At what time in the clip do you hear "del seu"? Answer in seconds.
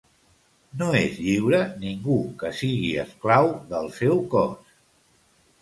3.75-4.25